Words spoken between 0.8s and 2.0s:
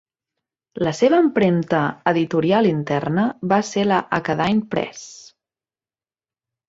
La seva empremta